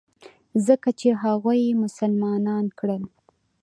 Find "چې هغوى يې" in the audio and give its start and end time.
0.99-1.73